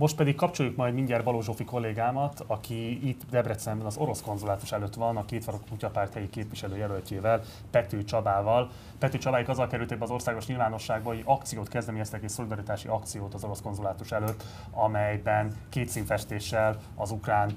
[0.00, 4.94] Most pedig kapcsoljuk majd mindjárt Baló Zsófi kollégámat, aki itt Debrecenben az orosz konzulátus előtt
[4.94, 8.70] van, a kétfarok kutyapárt helyi képviselőjelöltjével, Pető Csabával.
[8.98, 13.60] Pető Csabáik azzal kerültek az országos nyilvánosságba, hogy akciót kezdeményeztek, és szolidaritási akciót az orosz
[13.60, 17.56] konzulátus előtt, amelyben két színfestéssel az ukrán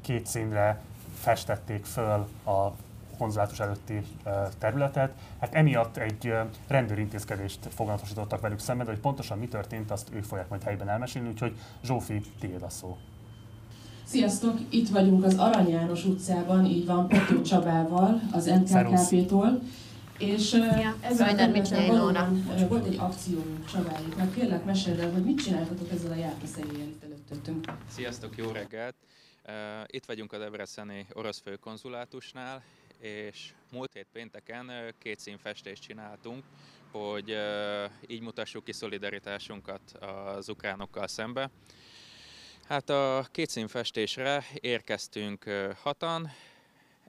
[0.00, 0.80] két színre
[1.14, 2.72] festették föl a
[3.24, 4.02] konzulátus előtti
[4.58, 5.12] területet.
[5.40, 6.32] Hát emiatt egy
[6.66, 11.28] rendőrintézkedést foganatosítottak velük szemben, de hogy pontosan mi történt, azt ők fogják majd helyben elmesélni,
[11.28, 12.96] úgyhogy Zsófi, tiéd a szó.
[14.04, 14.58] Sziasztok!
[14.70, 19.60] Itt vagyunk az Arany János utcában, így van Pető Csabával, az NKKP-tól.
[20.18, 24.34] És ja, ez a valóban volt egy akciónk Csabáiknak.
[24.34, 27.64] Kérlek, meséld el, hogy mit csináltatok ezzel a jártaszemélyel itt előttöttünk.
[27.88, 28.94] Sziasztok, jó reggelt!
[29.86, 32.62] Itt vagyunk a Debreceni orosz főkonzulátusnál,
[32.98, 36.44] és múlt hét pénteken két színfestést csináltunk,
[36.90, 37.36] hogy
[38.06, 41.50] így mutassuk ki szolidaritásunkat az ukránokkal szembe.
[42.68, 45.44] Hát a két színfestésre érkeztünk
[45.82, 46.30] hatan,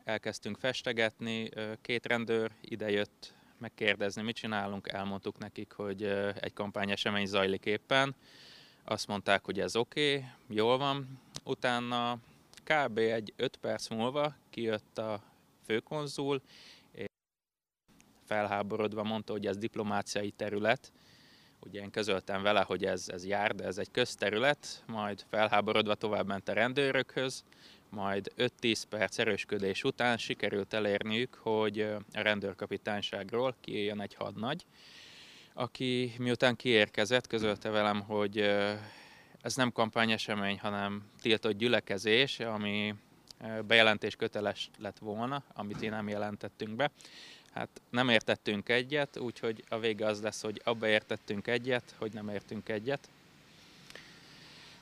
[0.03, 1.50] elkezdtünk festegetni,
[1.81, 6.03] két rendőr idejött megkérdezni, mit csinálunk, elmondtuk nekik, hogy
[6.39, 8.16] egy kampányesemény zajlik éppen.
[8.83, 11.20] Azt mondták, hogy ez oké, okay, jól van.
[11.44, 12.17] Utána
[12.64, 12.97] kb.
[12.97, 15.23] egy 5 perc múlva kijött a
[15.66, 16.41] főkonzul,
[18.25, 20.91] felháborodva mondta, hogy ez diplomáciai terület.
[21.59, 26.27] Ugye én közöltem vele, hogy ez, ez jár, de ez egy közterület, majd felháborodva tovább
[26.27, 27.43] ment a rendőrökhöz,
[27.89, 31.81] majd 5-10 perc erősködés után sikerült elérniük, hogy
[32.13, 34.66] a rendőrkapitányságról kijöjjön egy hadnagy,
[35.53, 38.38] aki miután kiérkezett, közölte velem, hogy
[39.41, 42.95] ez nem kampányesemény, hanem tiltott gyülekezés, ami
[43.67, 46.91] bejelentés köteles lett volna, amit én nem jelentettünk be.
[47.53, 52.30] Hát nem értettünk egyet, úgyhogy a vége az lesz, hogy abba értettünk egyet, hogy nem
[52.30, 53.09] értünk egyet.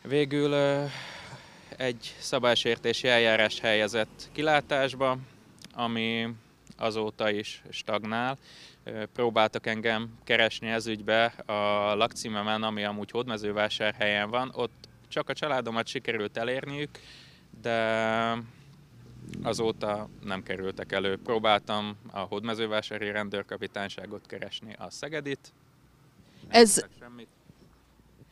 [0.01, 0.53] Végül
[1.77, 5.17] egy szabálysértési eljárás helyezett kilátásba,
[5.73, 6.27] ami
[6.77, 8.37] azóta is stagnál.
[9.13, 11.53] Próbáltak engem keresni ez ügybe a
[11.95, 14.51] lakcímemen, ami amúgy Hódmezővásárhelyen van.
[14.55, 16.99] Ott csak a családomat sikerült elérniük,
[17.61, 18.37] de
[19.43, 21.17] azóta nem kerültek elő.
[21.17, 25.53] Próbáltam a Hódmezővásári rendőrkapitányságot keresni, a Szegedit.
[26.47, 27.27] Ez, semmit.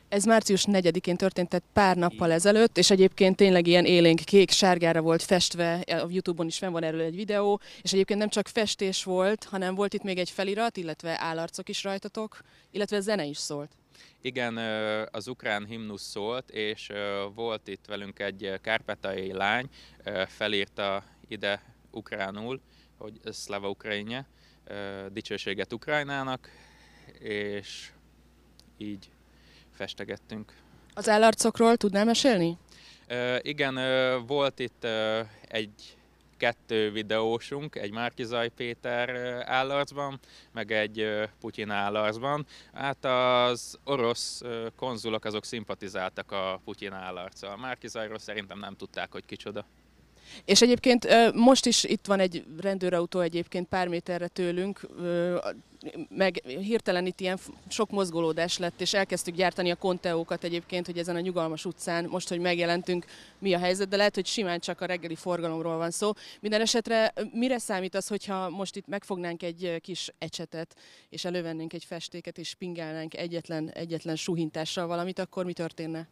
[0.10, 5.24] Ez március 4-én történt, tehát pár nappal ezelőtt, és egyébként tényleg ilyen élénk kék-sárgára volt
[5.24, 9.44] festve, a Youtube-on is fenn van erről egy videó, és egyébként nem csak festés volt,
[9.44, 13.72] hanem volt itt még egy felirat, illetve állarcok is rajtatok, illetve zene is szólt.
[14.22, 14.58] Igen,
[15.12, 16.92] az ukrán himnusz szólt, és
[17.34, 19.70] volt itt velünk egy kárpetai lány,
[20.28, 22.62] felírta ide ukránul,
[22.98, 24.28] hogy Szlava Ukrajnje,
[25.12, 26.50] dicsőséget Ukrajnának,
[27.20, 27.92] és
[28.78, 29.10] így
[29.72, 30.54] festegettünk.
[30.94, 32.58] Az állarcokról tudnál mesélni?
[33.42, 33.80] igen,
[34.26, 34.88] volt itt
[35.48, 35.98] egy
[36.42, 39.10] kettő videósunk, egy Márkizaj Péter
[39.46, 40.20] állarcban,
[40.52, 41.08] meg egy
[41.40, 42.46] Putyin állarcban.
[42.74, 44.42] Hát az orosz
[44.76, 47.58] konzulok azok szimpatizáltak a Putyin állarccal.
[47.58, 49.66] Márkizajról szerintem nem tudták, hogy kicsoda.
[50.46, 54.88] És egyébként most is itt van egy rendőrautó egyébként pár méterre tőlünk,
[56.10, 61.16] meg hirtelen itt ilyen sok mozgolódás lett, és elkezdtük gyártani a konteókat egyébként, hogy ezen
[61.16, 63.06] a nyugalmas utcán, most, hogy megjelentünk,
[63.40, 66.12] mi a helyzet, de lehet, hogy simán csak a reggeli forgalomról van szó.
[66.40, 70.76] Minden esetre mire számít az, hogyha most itt megfognánk egy kis ecsetet,
[71.10, 76.08] és elővennénk egy festéket, és pingálnánk egyetlen, egyetlen suhintással valamit, akkor mi történne?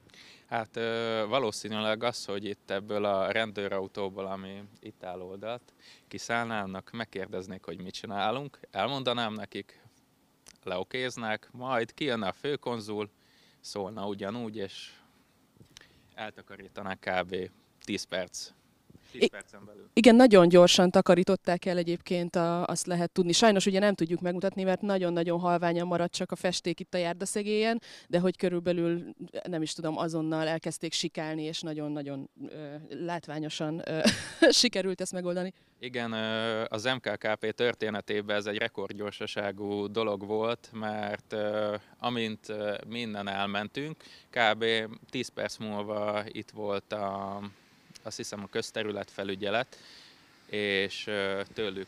[0.49, 0.79] Hát
[1.27, 5.73] valószínűleg az, hogy itt ebből a rendőrautóból, ami itt áll oldalt,
[6.07, 9.81] kiszállnának, megkérdeznék, hogy mit csinálunk, elmondanám nekik,
[10.63, 13.09] leokéznek, majd kijönne a főkonzul,
[13.59, 14.93] szólna ugyanúgy, és
[16.13, 17.35] eltakarítanák kb.
[17.83, 18.51] 10 perc
[19.11, 19.89] 10 percen belül.
[19.93, 23.31] Igen, nagyon gyorsan takarították el egyébként, a, azt lehet tudni.
[23.31, 27.81] Sajnos ugye nem tudjuk megmutatni, mert nagyon-nagyon halványan maradt csak a festék itt a járdaszegélyen,
[28.07, 29.03] de hogy körülbelül,
[29.43, 32.29] nem is tudom, azonnal elkezdték sikálni, és nagyon-nagyon
[32.89, 33.99] látványosan ö,
[34.61, 35.53] sikerült ezt megoldani.
[35.79, 36.13] Igen,
[36.67, 41.35] az MKKP történetében ez egy rekordgyorsaságú dolog volt, mert
[41.99, 42.47] amint
[42.87, 44.65] minden elmentünk, kb.
[45.09, 47.39] 10 perc múlva itt volt a
[48.03, 49.77] azt hiszem a közterület felügyelet,
[50.45, 51.03] és
[51.53, 51.87] tőlük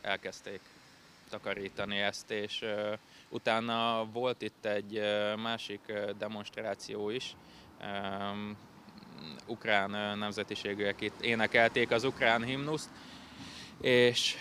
[0.00, 0.60] elkezdték
[1.30, 2.64] takarítani ezt, és
[3.28, 5.00] utána volt itt egy
[5.36, 7.36] másik demonstráció is,
[9.46, 12.88] ukrán nemzetiségűek itt énekelték az ukrán himnuszt,
[13.80, 14.36] és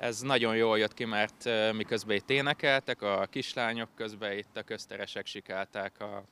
[0.00, 5.26] ez nagyon jól jött ki, mert miközben itt énekeltek, a kislányok közben itt a közteresek
[5.26, 6.24] sikálták a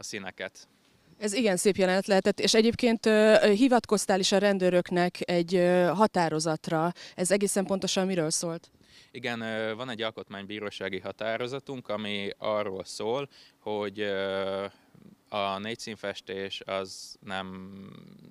[0.00, 0.68] a színeket.
[1.20, 3.08] Ez igen szép jelenet lehetett, és egyébként
[3.54, 6.92] hivatkoztál is a rendőröknek egy határozatra.
[7.14, 8.70] Ez egészen pontosan miről szólt?
[9.10, 9.38] Igen,
[9.76, 13.28] van egy alkotmánybírósági határozatunk, ami arról szól,
[13.58, 13.98] hogy
[15.28, 17.70] a négyszínfestés az nem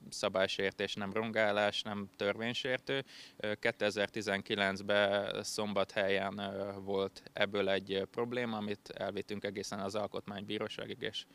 [0.09, 3.05] szabálysértés, nem rongálás, nem törvénysértő.
[3.39, 6.41] 2019-ben szombathelyen
[6.83, 11.25] volt ebből egy probléma, amit elvittünk egészen az alkotmánybíróságig, és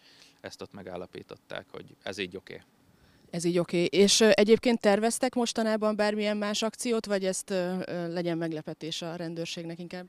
[0.40, 2.54] ezt ott megállapították, hogy ez így oké.
[2.54, 2.66] Okay.
[3.30, 3.84] Ez így oké.
[3.84, 4.00] Okay.
[4.00, 7.48] És egyébként terveztek mostanában bármilyen más akciót, vagy ezt
[8.08, 10.06] legyen meglepetés a rendőrségnek inkább?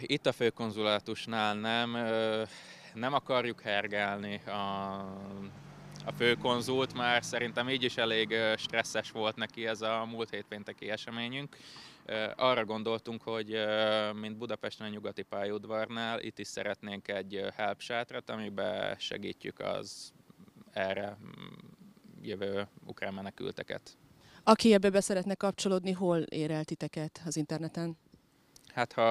[0.00, 1.96] Itt a főkonzulátusnál nem
[2.94, 4.98] nem akarjuk hergelni a,
[6.04, 11.56] a főkonzult, már szerintem így is elég stresszes volt neki ez a múlt hétpénteki eseményünk.
[12.36, 13.56] Arra gondoltunk, hogy
[14.20, 20.12] mint Budapesten a nyugati pályaudvarnál, itt is szeretnénk egy help sátrat, amiben segítjük az
[20.72, 21.16] erre
[22.22, 23.96] jövő ukrán menekülteket.
[24.42, 27.96] Aki ebbe be szeretne kapcsolódni, hol ér el titeket az interneten?
[28.74, 29.10] Hát ha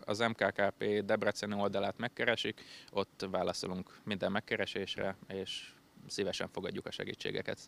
[0.00, 2.62] az MKKP Debreceni oldalát megkeresik,
[2.92, 5.72] ott válaszolunk minden megkeresésre, és
[6.06, 7.58] szívesen fogadjuk a segítségeket.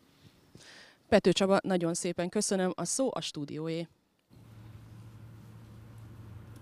[1.09, 3.89] Pető Csaba, nagyon szépen köszönöm, a szó a stúdióé.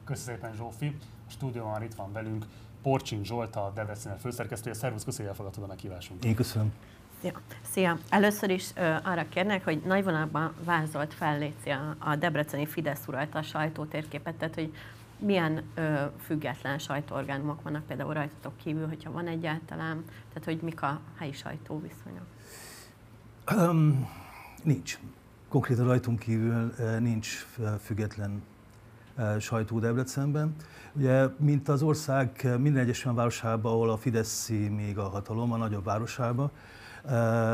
[0.04, 0.96] Köszönöm szépen Zsófi,
[1.28, 2.44] a stúdióban itt van velünk
[2.82, 4.74] Porcsin Zsolt, a Debreceni főszerkesztője.
[4.74, 6.24] Szervusz, köszönjük, elfogadtad a meghívásunkat.
[6.24, 6.72] Én köszönöm.
[7.20, 7.32] Szia.
[7.70, 7.98] Szia!
[8.08, 13.42] Először is ö, arra kérnek, hogy nagyvonalban vázolt fel Léci a, a Debreceni Fidesz uralta
[13.42, 14.72] sajtótérképet, tehát hogy
[15.18, 21.00] milyen ö, független sajtóorgánumok vannak például rajtatok kívül, hogyha van egyáltalán, tehát hogy mik a
[21.18, 22.26] helyi sajtó viszonyok?
[23.70, 24.08] Um,
[24.62, 24.98] nincs.
[25.48, 27.46] Konkrétan rajtunk kívül nincs
[27.82, 28.42] független
[29.40, 30.56] sajtó Debrecenben.
[30.92, 35.56] Ugye, mint az ország minden egyes olyan városában, ahol a Fidesz még a hatalom, a
[35.56, 36.50] nagyobb városában,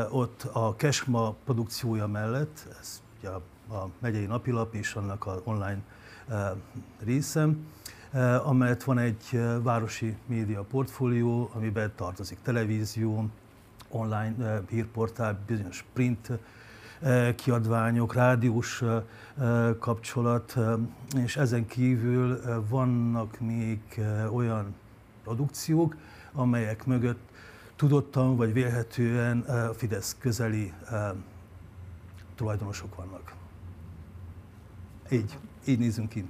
[0.09, 3.29] ott a Kesma produkciója mellett, ez ugye
[3.77, 5.81] a megyei napilap és annak az online
[7.03, 7.47] része,
[8.43, 13.29] amellett van egy városi média portfólió, amiben tartozik televízió,
[13.89, 16.31] online hírportál, bizonyos print
[17.35, 18.83] kiadványok, rádiós
[19.79, 20.57] kapcsolat,
[21.17, 23.79] és ezen kívül vannak még
[24.31, 24.75] olyan
[25.23, 25.95] produkciók,
[26.33, 27.31] amelyek mögött
[27.83, 30.73] tudottan vagy vélhetően a Fidesz közeli
[32.35, 33.35] tulajdonosok vannak.
[35.11, 35.37] Így,
[35.67, 36.25] így nézünk ki.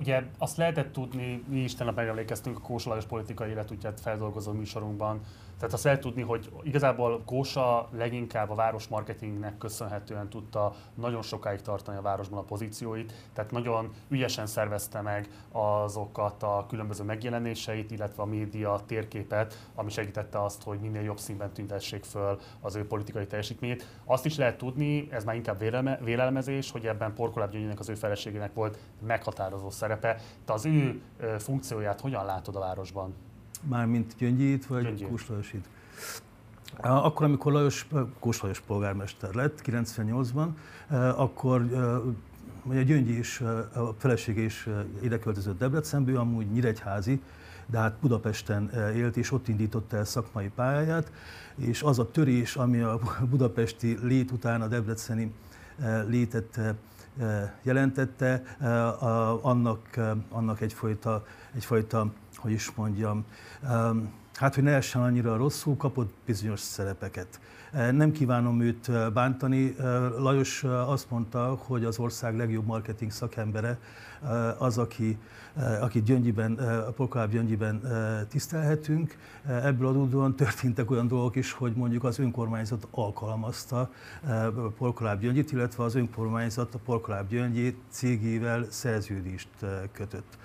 [0.00, 5.20] Ugye azt lehetett tudni, mi is tegnap megemlékeztünk a Kósa politikai életútját feldolgozó műsorunkban,
[5.58, 11.60] tehát azt lehet tudni, hogy igazából Kósa leginkább a város marketingnek köszönhetően tudta nagyon sokáig
[11.60, 18.22] tartani a városban a pozícióit, tehát nagyon ügyesen szervezte meg azokat a különböző megjelenéseit, illetve
[18.22, 23.26] a média térképet, ami segítette azt, hogy minél jobb színben tüntessék föl az ő politikai
[23.26, 23.86] teljesítményét.
[24.04, 25.58] Azt is lehet tudni, ez már inkább
[26.04, 30.20] vélelmezés, hogy ebben Porkoláb Gyöngynek, az ő feleségének volt meghatározó szerepe.
[30.44, 31.02] Te az ő
[31.38, 33.14] funkcióját hogyan látod a városban?
[33.68, 35.08] Mármint Gyöngyit vagy Gyöngyit.
[35.08, 35.68] Kóslajosit?
[36.80, 37.86] Akkor, amikor Lajos,
[38.18, 40.48] Kós Lajos polgármester lett 98-ban,
[41.16, 41.62] akkor
[42.62, 43.40] ugye Gyöngyi is,
[43.74, 44.68] a felesége is
[45.02, 47.20] ide költözött Debrecenből, amúgy Nyíregyházi,
[47.66, 51.12] de hát Budapesten élt, és ott indította el szakmai pályáját,
[51.56, 52.98] és az a törés, ami a
[53.30, 55.32] budapesti lét után a debreceni
[56.06, 56.60] létet
[57.62, 58.42] jelentette,
[59.42, 62.12] annak, annak egyfajta, egyfajta
[62.44, 63.24] hogy is mondjam,
[64.34, 67.40] hát hogy ne essen annyira rosszul, kapott bizonyos szerepeket.
[67.72, 69.76] Nem kívánom őt bántani.
[70.18, 73.78] Lajos azt mondta, hogy az ország legjobb marketing szakembere
[74.58, 75.18] az, aki,
[75.80, 76.52] aki Gyöngyiben,
[76.88, 77.80] a Polkoláb Gyöngyiben
[78.28, 79.16] tisztelhetünk.
[79.46, 83.90] Ebből adódóan történtek olyan dolgok is, hogy mondjuk az önkormányzat alkalmazta
[84.78, 89.48] Polkoláb Gyöngyit, illetve az önkormányzat a Polkoláb Gyöngyi cégével szerződést
[89.92, 90.38] kötött.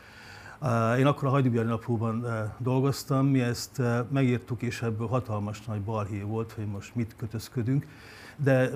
[0.98, 2.26] Én akkor a Hajdubjani Naplóban
[2.58, 7.88] dolgoztam, mi ezt megírtuk, és ebből hatalmas nagy balhé volt, hogy most mit kötözködünk,
[8.36, 8.70] de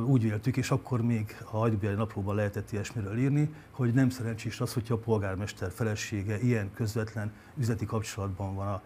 [0.00, 4.72] úgy véltük, és akkor még a Hajdubjani Naplóban lehetett ilyesmiről írni, hogy nem szerencsés az,
[4.72, 8.82] hogyha a polgármester felesége ilyen közvetlen üzleti kapcsolatban van a,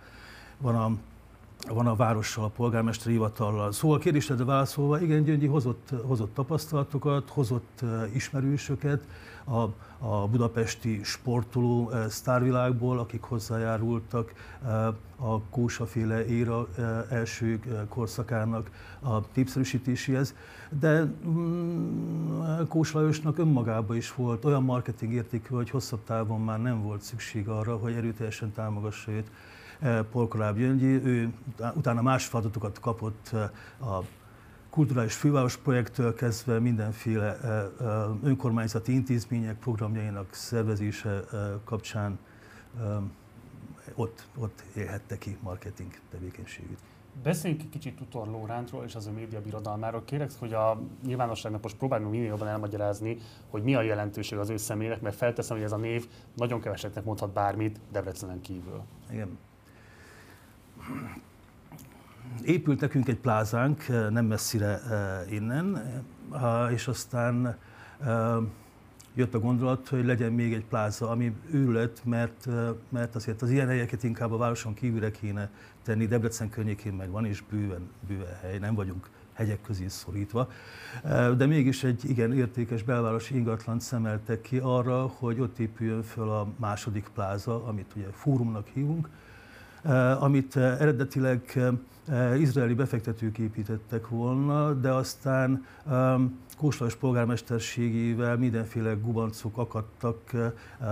[0.58, 0.96] van a
[1.68, 3.72] van a várossal, a polgármesteri hivatallal.
[3.72, 7.80] Szóval a kérdésre válaszolva, igen, Gyöngyi hozott, hozott tapasztalatokat, hozott
[8.14, 9.04] ismerősöket,
[9.44, 9.64] a,
[10.04, 14.32] a budapesti sportoló eh, sztárvilágból, akik hozzájárultak
[14.64, 18.70] eh, a kósaféle éra eh, első korszakának
[19.02, 20.34] a népszerűsítéséhez,
[20.80, 26.82] de mm, Kós Lajosnak önmagában is volt olyan marketing értékű, hogy hosszabb távon már nem
[26.82, 29.30] volt szükség arra, hogy erőteljesen támogassa őt
[30.10, 31.32] Polkoráb Gyöngyi, ő
[31.74, 33.30] utána más feladatokat kapott
[33.80, 34.02] a
[34.72, 37.38] kulturális főváros projektől kezdve mindenféle
[38.22, 41.20] önkormányzati intézmények programjainak szervezése
[41.64, 42.18] kapcsán
[43.94, 46.78] ott, ott élhette ki marketing tevékenységét.
[47.22, 50.04] Beszéljünk egy kicsit Tutor Lórántról és az ő média birodalmáról.
[50.04, 53.18] Kérek, hogy a nyilvánosságnak most próbáljunk minél jobban elmagyarázni,
[53.50, 57.04] hogy mi a jelentőség az ő személynek, mert felteszem, hogy ez a név nagyon keveseknek
[57.04, 58.82] mondhat bármit Debrecenen kívül.
[59.10, 59.38] Igen.
[62.44, 65.82] Épült nekünk egy plázánk nem messzire eh, innen,
[66.32, 67.56] eh, és aztán
[68.00, 68.36] eh,
[69.14, 72.48] jött a gondolat, hogy legyen még egy pláza, ami őrület, mert,
[72.88, 75.50] mert azért az ilyen helyeket inkább a városon kívülre kéne
[75.82, 76.06] tenni.
[76.06, 80.48] Debrecen környékén meg van, és bőven, bőven hely, nem vagyunk hegyek közé szorítva.
[81.36, 86.48] De mégis egy igen értékes belvárosi ingatlant szemeltek ki arra, hogy ott épüljön föl a
[86.56, 89.08] második pláza, amit ugye fórumnak hívunk,
[90.18, 91.58] amit eredetileg
[92.38, 95.66] izraeli befektetők építettek volna, de aztán
[96.58, 100.30] Kóslajos polgármesterségével mindenféle gubancok akadtak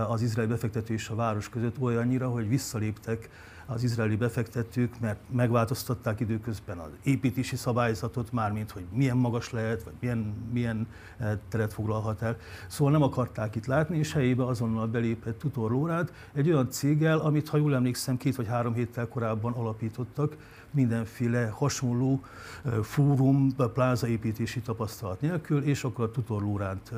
[0.08, 3.30] az izraeli befektető és a város között olyannyira, hogy visszaléptek
[3.72, 9.92] az izraeli befektetők, mert megváltoztatták időközben az építési szabályzatot, mármint hogy milyen magas lehet, vagy
[10.00, 10.86] milyen, milyen
[11.18, 12.36] eh, teret foglalhat el.
[12.68, 17.48] Szóval nem akarták itt látni, és helyébe azonnal belépett Tutor Lórád egy olyan céggel, amit,
[17.48, 20.36] ha jól emlékszem, két vagy három héttel korábban alapítottak,
[20.70, 22.20] mindenféle hasonló
[22.64, 26.92] eh, fórum, plázaépítési tapasztalat nélkül, és akkor a Tutor Lóránt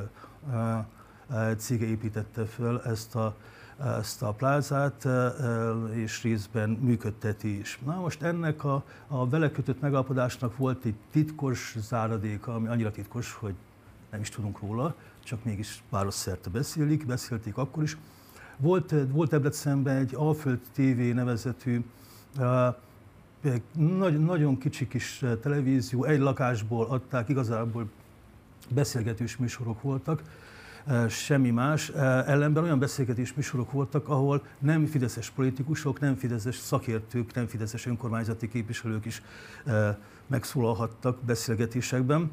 [0.52, 0.84] eh,
[1.56, 3.36] cége építette föl ezt a
[3.78, 5.08] ezt a plázát,
[5.92, 7.78] és részben működteti is.
[7.84, 13.32] Na most ennek a, a vele kötött megalapodásnak volt egy titkos záradéka, ami annyira titkos,
[13.32, 13.54] hogy
[14.10, 17.96] nem is tudunk róla, csak mégis városszerte beszélik, beszélték akkor is.
[18.56, 21.84] Volt, volt Debrecenben egy Alföld TV nevezetű,
[23.72, 27.90] nagy, nagyon kicsi kis televízió, egy lakásból adták, igazából
[28.68, 30.22] beszélgetős műsorok voltak,
[31.08, 31.88] semmi más.
[32.26, 38.48] Ellenben olyan beszélgetés műsorok voltak, ahol nem fideszes politikusok, nem fideszes szakértők, nem fideszes önkormányzati
[38.48, 39.22] képviselők is
[40.26, 42.30] megszólalhattak beszélgetésekben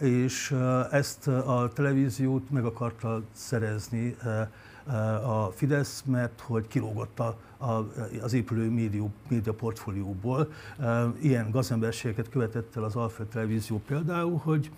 [0.00, 0.56] és
[0.90, 4.16] ezt a televíziót meg akarta szerezni
[5.24, 7.86] a Fidesz, mert hogy kilógott a, a,
[8.22, 10.52] az épülő média, média portfólióból.
[11.20, 14.70] Ilyen gazemberségeket követett el az Alföld Televízió például, hogy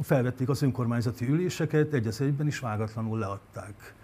[0.00, 3.94] felvették az önkormányzati üléseket, egy egyben is vágatlanul leadták.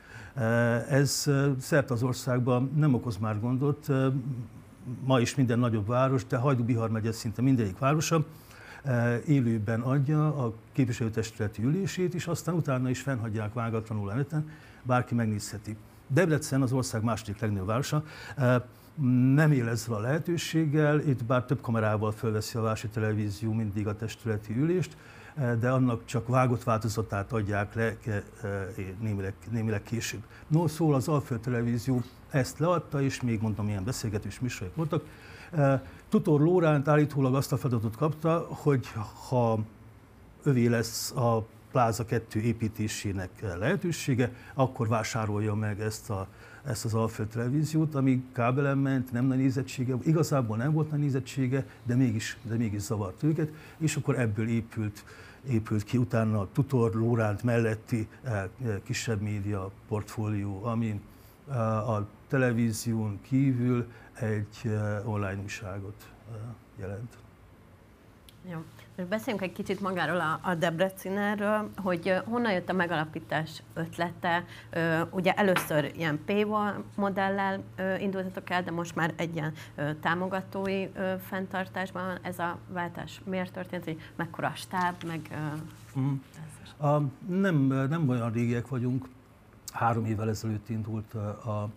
[0.88, 1.30] Ez
[1.60, 3.86] szert az országban nem okoz már gondot,
[5.04, 8.24] ma is minden nagyobb város, de Hajdú-Bihar megye szinte mindegyik városa
[9.26, 14.50] élőben adja a képviselőtestületi ülését, és aztán utána is fennhagyják vágatlanul a neten,
[14.82, 15.76] bárki megnézheti.
[16.06, 18.04] Debrecen az ország második legnagyobb városa,
[19.34, 23.96] nem él ezzel a lehetőséggel, itt bár több kamerával fölveszi a városi televízió mindig a
[23.96, 24.96] testületi ülést,
[25.60, 28.22] de annak csak vágott változatát adják le eh,
[29.00, 30.22] némileg, némileg később.
[30.46, 35.04] No, szól az Alföld Televízió ezt leadta, és még mondtam, ilyen beszélgetős műsorok voltak.
[35.50, 38.86] Eh, Tutor Lóránt állítólag azt a feladatot kapta, hogy
[39.28, 39.58] ha
[40.42, 46.28] övé lesz a Pláza 2 építésének lehetősége, akkor vásárolja meg ezt, a,
[46.64, 51.66] ezt az Alföld televíziót, ami kábelen ment, nem nagy nézettsége, igazából nem volt nagy nézettsége,
[51.82, 55.04] de mégis, de mégis zavart őket, és akkor ebből épült
[55.46, 61.00] épült ki utána a Tutor Lóránt melletti eh, eh, kisebb média portfólió, ami
[61.50, 64.70] eh, a televízión kívül egy
[65.04, 66.08] online újságot
[66.76, 67.16] jelent.
[68.50, 68.64] Jó.
[68.98, 74.44] Most beszéljünk egy kicsit magáról a, a Debrecinerről, hogy honnan jött a megalapítás ötlete.
[75.10, 76.46] Ugye először ilyen P
[76.94, 77.62] modellel
[77.98, 79.52] indultatok el, de most már egy ilyen
[80.00, 80.86] támogatói
[81.20, 85.38] fenntartásban ez a váltás miért történt, hogy mekkora a stáb, meg...
[85.98, 86.12] Mm.
[86.76, 87.56] A, nem,
[87.88, 89.08] nem olyan régiek vagyunk,
[89.72, 91.68] három évvel ezelőtt indult a a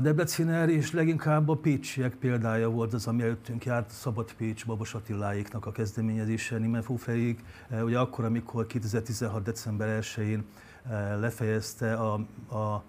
[0.00, 5.66] Debreciner és leginkább a pécsiek példája volt az, ami előttünk járt, Szabad Pécs, Babos Attiláéknak
[5.66, 7.44] a kezdeményezése, Nimen Fufreig.
[7.68, 9.42] E, ugye akkor, amikor 2016.
[9.42, 10.44] december 1-én
[10.90, 12.12] e, lefejezte a,
[12.48, 12.82] a,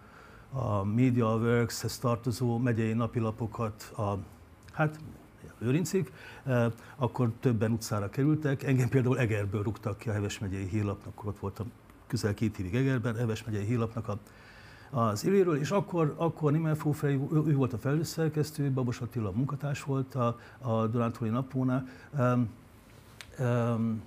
[0.59, 4.17] a Media Works-hez tartozó megyei napilapokat a,
[4.71, 4.99] hát
[5.57, 6.11] Lőrincig,
[6.45, 8.63] e, akkor többen utcára kerültek.
[8.63, 11.71] Engem például Egerből rúgtak ki a Heves megyei hírlapnak, ott voltam
[12.07, 14.17] közel két évig Egerben, Heves megyei hírlapnak a
[14.93, 19.83] az Illéről, és akkor, akkor Nimel Fófej, ő, ő volt a felülszerkesztő, Babos Attila munkatárs
[19.83, 21.87] volt a, a Dunántúli napónál.
[22.17, 22.49] Um,
[23.39, 24.03] um,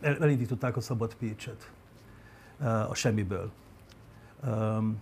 [0.00, 1.70] el, elindították a Szabad Pécset
[2.60, 3.50] uh, a semmiből.
[4.46, 5.00] Um,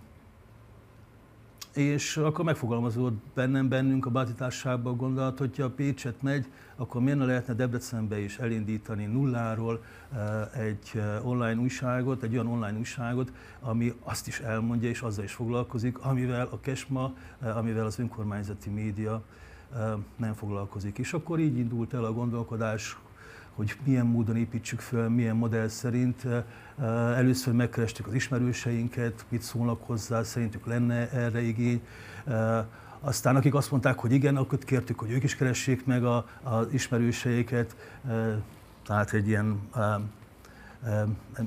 [1.75, 7.01] és akkor megfogalmazódott bennem, bennünk a Báti Társaságban a gondolat, hogyha a Pécset megy, akkor
[7.01, 9.83] miért ne lehetne Debrecenbe is elindítani nulláról
[10.53, 15.99] egy online újságot, egy olyan online újságot, ami azt is elmondja és azzal is foglalkozik,
[15.99, 17.13] amivel a KESMA,
[17.55, 19.23] amivel az önkormányzati média
[20.15, 20.97] nem foglalkozik.
[20.97, 22.97] És akkor így indult el a gondolkodás,
[23.55, 26.25] hogy milyen módon építsük föl, milyen modell szerint.
[27.15, 31.81] Először megkerestük az ismerőseinket, mit szólnak hozzá, szerintük lenne erre igény.
[32.99, 37.75] Aztán akik azt mondták, hogy igen, akkor kértük, hogy ők is keressék meg az ismerőseiket.
[38.85, 39.59] Tehát egy ilyen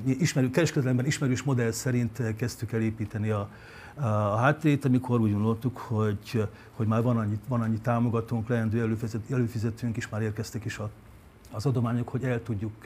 [0.05, 3.49] ismerő, kereskedelemben ismerős modell szerint kezdtük el építeni a,
[3.95, 9.21] a háttérét, amikor úgy gondoltuk, hogy, hogy már van annyi, van annyi támogatónk, leendő előfizet,
[9.31, 10.89] előfizetőnk is, már érkeztek is a,
[11.51, 12.85] az adományok, hogy el tudjuk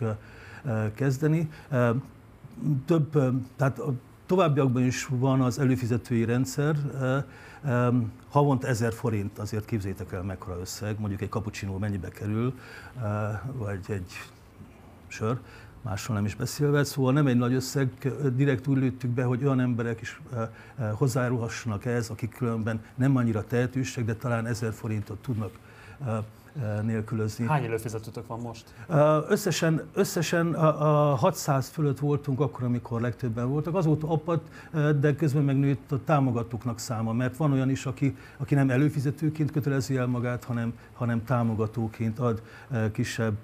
[0.95, 1.49] kezdeni.
[2.85, 3.11] Több,
[3.55, 3.93] tehát a
[4.25, 6.75] továbbiakban is van az előfizetői rendszer,
[8.29, 12.53] havonta 1000 forint, azért képzétek el mekkora összeg, mondjuk egy cappuccino mennyibe kerül,
[13.53, 14.11] vagy egy
[15.07, 15.39] sör
[15.81, 17.89] másról nem is beszélve, szóval nem egy nagy összeg,
[18.35, 20.21] direkt úgy lőttük be, hogy olyan emberek is
[20.93, 25.51] hozzájárulhassanak ehhez, akik különben nem annyira tehetősek, de talán 1000 forintot tudnak
[26.81, 27.45] nélkülözni.
[27.45, 28.73] Hány előfizetőtök van most?
[29.29, 33.75] Összesen, összesen a 600 fölött voltunk akkor, amikor legtöbben voltak.
[33.75, 34.41] Azóta apat,
[34.99, 39.97] de közben megnőtt a támogatóknak száma, mert van olyan is, aki, aki nem előfizetőként kötelezi
[39.97, 42.41] el magát, hanem, hanem támogatóként ad
[42.91, 43.37] kisebb,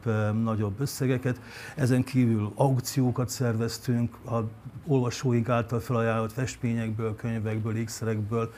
[0.43, 1.41] nagyobb összegeket.
[1.75, 4.43] Ezen kívül aukciókat szerveztünk, a
[4.87, 8.51] olvasóink által felajánlott festményekből, könyvekből, ékszerekből,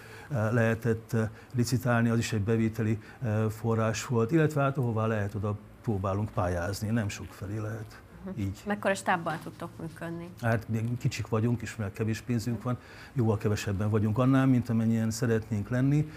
[0.51, 2.99] lehetett eh, licitálni, az is egy bevételi
[3.49, 8.01] forrás volt, illetve hát ahová lehet, oda próbálunk pályázni, nem sok felé lehet.
[8.25, 8.43] Uh-huh.
[8.43, 8.61] Így.
[8.65, 10.29] Mekkora stábbal tudtok működni?
[10.41, 10.67] Hát
[10.99, 12.77] kicsik vagyunk, és mert kevés pénzünk van,
[13.13, 16.11] jóval kevesebben vagyunk annál, mint amennyien szeretnénk lenni.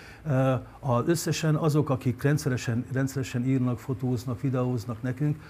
[0.81, 5.43] Az összesen azok, akik rendszeresen, rendszeresen írnak, fotóznak, videóznak nekünk,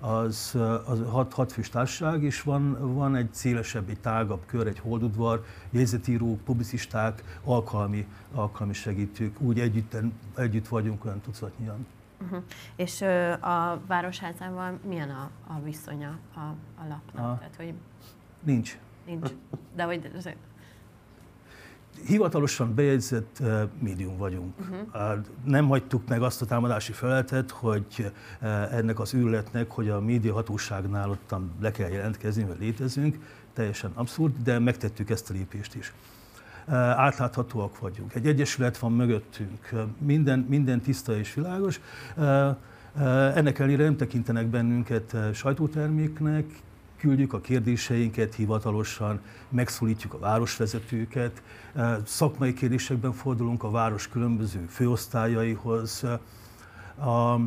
[0.00, 4.78] az, az hat, hat fős társaság, és van, van egy szélesebb, egy tágabb kör, egy
[4.78, 9.96] holdudvar, jegyzetírók, publicisták, alkalmi, alkalmi segítők, úgy együtt,
[10.36, 11.86] együtt vagyunk olyan tucatnyian.
[12.22, 12.42] Uh-huh.
[12.76, 16.40] És ö, a Városházával milyen a, a viszonya a,
[16.80, 17.24] a lapnak?
[17.24, 17.36] A...
[17.38, 17.74] Tehát, hogy
[18.42, 18.78] nincs.
[19.06, 19.30] Nincs.
[19.74, 20.36] De hogy...
[22.06, 24.58] Hivatalosan bejegyzett uh, médium vagyunk.
[24.60, 24.78] Uh-huh.
[24.94, 30.00] Uh, nem hagytuk meg azt a támadási feleletet, hogy uh, ennek az űrletnek, hogy a
[30.00, 33.18] média hatóságnál ottan le kell jelentkezni, hogy létezünk,
[33.52, 35.92] teljesen abszurd, de megtettük ezt a lépést is
[36.96, 38.14] átláthatóak vagyunk.
[38.14, 41.80] Egy egyesület van mögöttünk, minden, minden tiszta és világos.
[43.34, 46.44] Ennek ellenére nem tekintenek bennünket sajtóterméknek,
[46.96, 51.42] küldjük a kérdéseinket hivatalosan, megszólítjuk a városvezetőket,
[52.04, 56.04] szakmai kérdésekben fordulunk a város különböző főosztályaihoz.
[56.98, 57.40] A,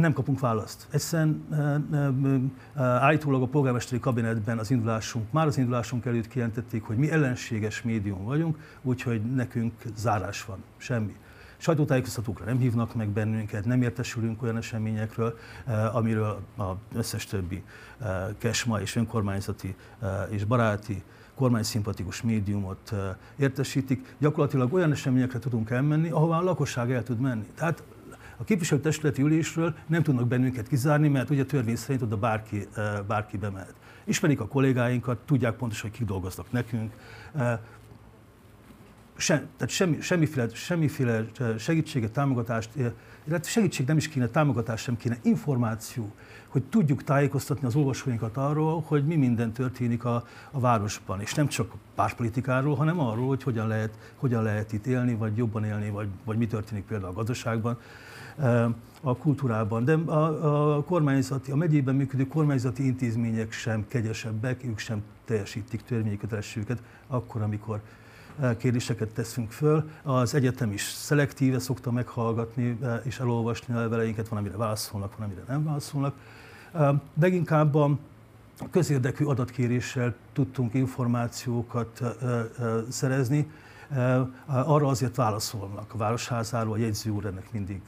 [0.00, 0.86] nem kapunk választ.
[0.90, 1.44] Egyszerűen
[2.76, 8.24] állítólag a polgármesteri kabinetben az indulásunk, már az indulásunk előtt kijelentették, hogy mi ellenséges médium
[8.24, 11.16] vagyunk, úgyhogy nekünk zárás van, semmi.
[11.56, 15.38] Sajtótájékoztatókra nem hívnak meg bennünket, nem értesülünk olyan eseményekről,
[15.92, 17.62] amiről az összes többi
[18.38, 19.74] kesma és önkormányzati
[20.28, 21.02] és baráti
[21.34, 22.94] kormányszimpatikus médiumot
[23.36, 24.14] értesítik.
[24.18, 27.46] Gyakorlatilag olyan eseményekre tudunk elmenni, ahová a lakosság el tud menni.
[27.54, 27.82] Tehát
[28.40, 32.68] a képviselőtestületi ülésről nem tudnak bennünket kizárni, mert ugye törvény szerint oda bárki,
[33.06, 33.74] bárki bemehet.
[34.04, 36.92] Ismerik a kollégáinkat, tudják pontosan, hogy kik dolgoznak nekünk.
[39.16, 41.24] Sem, tehát semmi, semmiféle, semmiféle
[41.58, 42.70] segítséget, támogatást,
[43.24, 46.12] illetve segítség nem is kéne, támogatás sem kéne, információ,
[46.48, 51.48] hogy tudjuk tájékoztatni az olvasóinkat arról, hogy mi minden történik a, a városban, és nem
[51.48, 56.08] csak pártpolitikáról, hanem arról, hogy hogyan lehet, hogyan lehet itt élni, vagy jobban élni, vagy,
[56.24, 57.78] vagy mi történik például a gazdaságban
[59.02, 59.84] a kultúrában.
[59.84, 66.16] De a, a kormányzati, a megyében működő kormányzati intézmények sem kegyesebbek, ők sem teljesítik törvényi
[66.16, 67.80] kötelességüket akkor, amikor
[68.56, 69.90] kérdéseket teszünk föl.
[70.02, 75.42] Az egyetem is szelektíve szokta meghallgatni és elolvasni a leveleinket, van, amire válaszolnak, van, amire
[75.48, 76.14] nem válaszolnak.
[77.22, 77.98] Inkább a
[78.70, 82.02] közérdekű adatkéréssel tudtunk információkat
[82.88, 83.50] szerezni,
[84.46, 85.94] arra azért válaszolnak.
[85.94, 87.80] A Városházáról a jegyző úr ennek mindig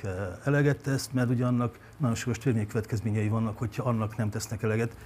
[0.45, 4.97] eleget tesz, mert ugye annak nagyon súlyos törvényi következményei vannak, hogyha annak nem tesznek eleget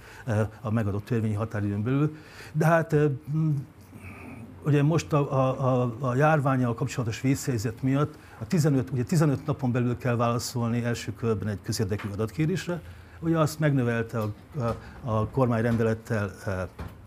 [0.61, 2.17] a megadott törvényi határidőn belül.
[2.51, 2.95] De hát
[4.65, 9.97] ugye most a, a, a, járványal kapcsolatos vészhelyzet miatt a 15, ugye 15 napon belül
[9.97, 12.81] kell válaszolni első körben egy közérdekű adatkérésre,
[13.19, 16.31] ugye azt megnövelte a, a, a kormány rendelettel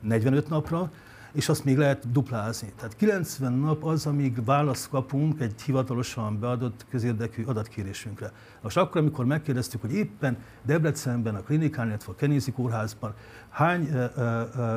[0.01, 0.91] 45 napra,
[1.33, 2.73] és azt még lehet duplázni.
[2.77, 8.33] Tehát 90 nap az, amíg választ kapunk egy hivatalosan beadott közérdekű adatkérésünkre.
[8.63, 13.15] Most akkor, amikor megkérdeztük, hogy éppen Debrecenben, a klinikán, illetve a Kenézi kórházban
[13.49, 14.11] hány e,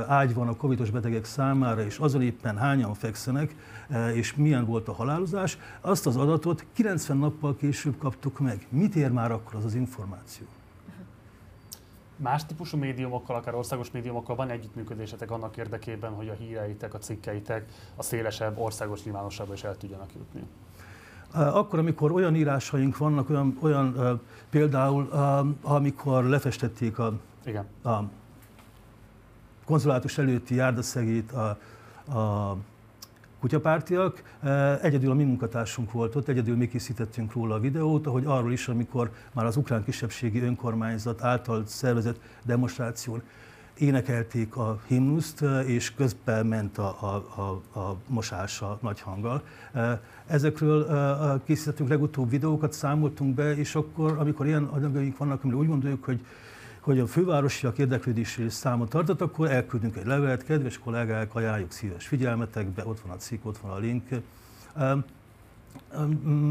[0.07, 3.55] ágy van a covidos betegek számára, és azon éppen hányan fekszenek,
[4.13, 8.67] és milyen volt a halálozás, azt az adatot 90 nappal később kaptuk meg.
[8.69, 10.45] Mit ér már akkor az az információ?
[12.23, 17.65] Más típusú médiumokkal, akár országos médiumokkal van együttműködésetek annak érdekében, hogy a híreitek, a cikkeitek
[17.95, 20.41] a szélesebb országos nyilvánosságba is el tudjanak jutni?
[21.33, 25.09] Akkor, amikor olyan írásaink vannak, olyan, olyan például,
[25.61, 27.13] amikor lefestették a,
[27.45, 27.65] Igen.
[27.83, 27.99] a
[29.65, 31.57] konzulátus előtti járdaszegét a,
[32.19, 32.55] a
[33.43, 34.23] kutyapártiak.
[34.81, 38.67] Egyedül a mi munkatársunk volt ott, egyedül mi készítettünk róla a videót, ahogy arról is,
[38.67, 43.21] amikor már az ukrán kisebbségi önkormányzat által szervezett demonstráción
[43.77, 49.41] énekelték a himnuszt, és közben ment a, a, a, a mosás a nagy hanggal.
[50.27, 50.85] Ezekről
[51.45, 56.19] készítettünk legutóbb videókat, számoltunk be, és akkor, amikor ilyen anyagaink vannak, amire úgy gondoljuk, hogy
[56.83, 62.85] hogy a fővárosiak érdeklődésére számot tartott, akkor elküldünk egy levelet, kedves kollégák, ajánljuk szíves figyelmetekbe,
[62.85, 64.07] ott van a cikk, ott van a link.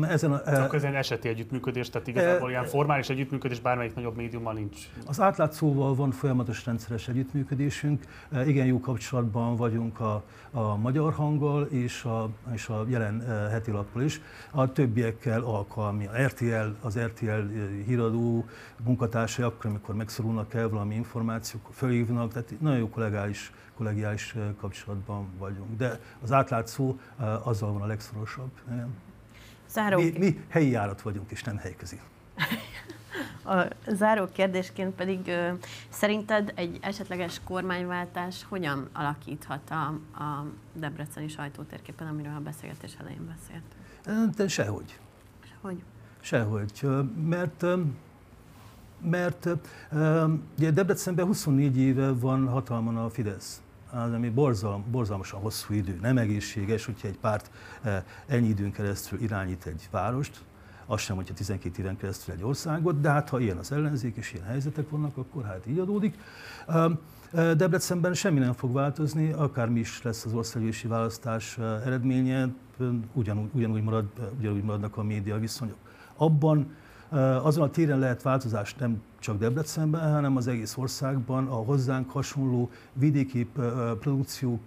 [0.02, 4.52] Ezen a, Csak ezen eseti együttműködés, tehát igazából e, ilyen formális együttműködés bármelyik nagyobb médiummal
[4.52, 4.78] nincs.
[5.06, 8.02] Az átlátszóval van folyamatos rendszeres együttműködésünk,
[8.46, 14.02] igen jó kapcsolatban vagyunk a, a magyar hanggal és a, és a jelen heti lappal
[14.02, 14.20] is.
[14.50, 16.06] A többiekkel alkalmi.
[16.06, 17.40] A RTL, az RTL
[17.87, 18.44] híradó
[18.85, 25.76] munkatársai akkor, amikor megszorulnak el valami információk, fölhívnak, tehát nagyon jó kollégális, kollegiális kapcsolatban vagyunk.
[25.76, 26.98] De az átlátszó
[27.42, 28.50] azzal van a legszorosabb.
[28.72, 28.88] Igen.
[29.72, 29.98] Záró...
[29.98, 32.00] Mi, mi helyi járat vagyunk, és nem helyközi.
[33.44, 35.30] A záró kérdésként pedig
[35.88, 39.85] szerinted egy esetleges kormányváltás hogyan alakíthat a,
[40.22, 44.35] a debreceni sajtótérképen, amiről a beszélgetés elején beszélt?
[44.37, 44.98] De sehogy.
[45.44, 45.82] Sehogy?
[46.20, 46.87] Sehogy,
[47.24, 47.64] mert
[49.04, 49.48] mert
[50.58, 56.18] ugye Debrecenben 24 éve van hatalman a Fidesz az, ami borzalm, borzalmasan hosszú idő, nem
[56.18, 57.50] egészséges, hogyha egy párt
[57.83, 60.44] eh, ennyi időn keresztül irányít egy várost,
[60.87, 64.33] az sem, hogyha 12 éven keresztül egy országot, de hát ha ilyen az ellenzék és
[64.33, 66.18] ilyen helyzetek vannak, akkor hát így adódik.
[66.66, 66.90] Eh,
[67.33, 72.48] Debrecenben semmi nem fog változni, akármi is lesz az országgyűlési választás eh, eredménye,
[73.12, 74.05] ugyanúgy, ugyanúgy, marad,
[74.38, 75.76] ugyanúgy maradnak a média viszonyok.
[76.16, 76.76] Abban
[77.42, 82.70] azon a téren lehet változást nem csak Debrecenben, hanem az egész országban a hozzánk hasonló
[82.92, 83.50] vidéki
[84.00, 84.61] produkciók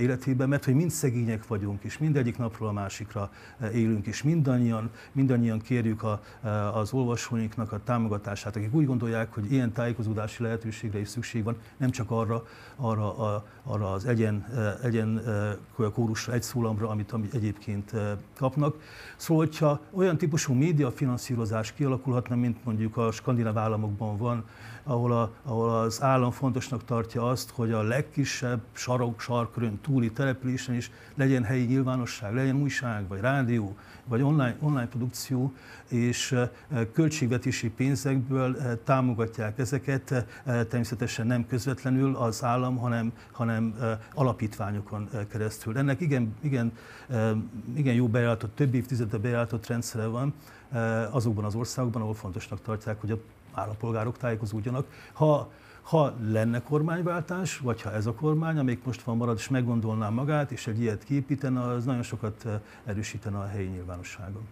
[0.00, 3.30] életében, mert hogy mind szegények vagyunk, és mindegyik napról a másikra
[3.72, 6.20] élünk, és mindannyian, mindannyian kérjük a,
[6.74, 11.90] az olvasóinknak a támogatását, akik úgy gondolják, hogy ilyen tájékozódási lehetőségre is szükség van, nem
[11.90, 12.42] csak arra,
[12.76, 14.46] arra, a, arra az egyen,
[14.82, 15.22] egyen
[15.92, 17.92] kórusra, egy szólamra, amit, amit egyébként
[18.38, 18.76] kapnak.
[19.16, 24.44] Szóval, hogyha olyan típusú médiafinanszírozás kialakulhatna, mint mondjuk a skandináv államokban van,
[24.84, 30.74] ahol, a, ahol az állam fontosnak tartja azt, hogy a legkisebb sarok, sarkörön túli településen
[30.74, 35.52] is legyen helyi nyilvánosság, legyen újság, vagy rádió, vagy online, online produkció,
[35.88, 36.36] és
[36.92, 43.74] költségvetési pénzekből támogatják ezeket, természetesen nem közvetlenül az állam, hanem, hanem
[44.14, 45.78] alapítványokon keresztül.
[45.78, 46.72] Ennek igen, igen,
[47.74, 50.34] igen jó bejáratott, több évtizede bejáratott rendszere van
[51.10, 53.18] azokban az országokban, ahol fontosnak tartják, hogy a
[53.54, 54.86] állampolgárok tájékozódjanak.
[55.12, 55.50] Ha
[55.84, 60.50] ha lenne kormányváltás, vagy ha ez a kormány, amelyik most van marad, és meggondolná magát,
[60.50, 62.46] és egy ilyet kiépítene, az nagyon sokat
[62.84, 64.48] erősítene a helyi nyilvánosságon.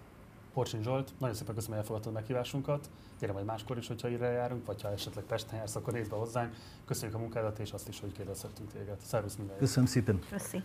[0.52, 2.90] Porcsin Zsolt, nagyon szépen köszönöm, hogy elfogadtad meghívásunkat.
[3.20, 6.54] Gyere majd máskor is, hogyha ide járunk, vagy ha esetleg Pesten jársz, akkor részbe hozzánk.
[6.84, 8.96] Köszönjük a munkádat, és azt is, hogy kérdezhetünk téged.
[9.02, 9.58] Szervusz minden.
[9.58, 10.20] Köszönöm szépen.
[10.30, 10.62] Köszi.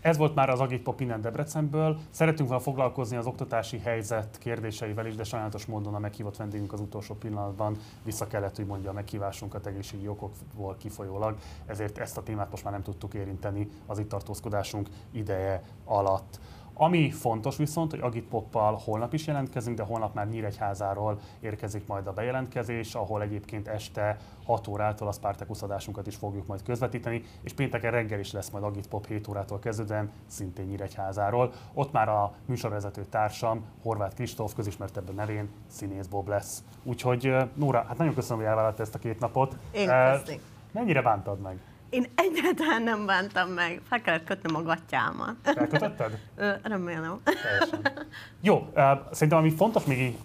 [0.00, 1.98] Ez volt már az Agitpop innen Debrecenből.
[2.10, 6.80] Szeretünk volna foglalkozni az oktatási helyzet kérdéseivel is, de sajnálatos módon a meghívott vendégünk az
[6.80, 12.50] utolsó pillanatban vissza kellett, hogy mondja a meghívásunkat egészségi okokból kifolyólag, ezért ezt a témát
[12.50, 16.40] most már nem tudtuk érinteni az itt tartózkodásunk ideje alatt.
[16.78, 22.06] Ami fontos viszont, hogy Agit Poppal holnap is jelentkezünk, de holnap már Nyíregyházáról érkezik majd
[22.06, 27.52] a bejelentkezés, ahol egyébként este 6 órától a Spartacus adásunkat is fogjuk majd közvetíteni, és
[27.52, 31.52] pénteken reggel is lesz majd Agit Pop 7 órától kezdődően, szintén Nyíregyházáról.
[31.74, 36.64] Ott már a műsorvezető társam, Horváth Kristóf, közismertebb nevén Színész Bob lesz.
[36.82, 39.56] Úgyhogy Nóra, hát nagyon köszönöm, hogy elvállalta ezt a két napot.
[39.72, 40.40] Én köszönöm.
[40.72, 41.58] Mennyire bántad meg?
[41.90, 43.80] Én egyáltalán nem bántam meg.
[43.88, 45.34] Fel kellett kötnöm a gatyámat.
[45.42, 46.18] Elkötötted?
[46.62, 47.20] Remélem.
[47.24, 48.06] Teljesen.
[48.40, 48.68] Jó,
[49.10, 50.16] szerintem ami fontos még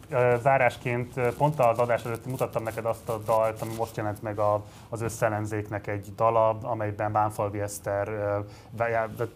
[0.41, 4.63] zárásként, pont az adás előtt mutattam neked azt a dalt, ami most jelent meg a,
[4.89, 8.09] az összellenzéknek egy dala, amelyben Bánfalvi Eszter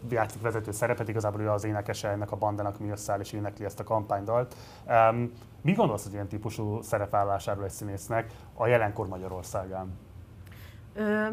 [0.09, 3.79] játszik vezető szerepet, igazából ő az énekese ennek a bandának, ami összeáll és énekli ezt
[3.79, 4.55] a kampánydalt.
[5.61, 9.97] Mi gondolsz az ilyen típusú szerepvállásáról egy színésznek a jelenkor Magyarországán?
[10.93, 11.27] Ö,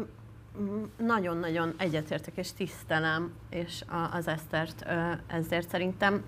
[0.97, 4.85] nagyon-nagyon egyetértek és tisztelem, és az Esztert
[5.27, 6.23] ezért szerintem.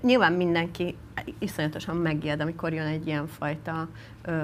[0.00, 0.96] Nyilván mindenki
[1.38, 3.88] iszonyatosan megijed, amikor jön egy ilyen fajta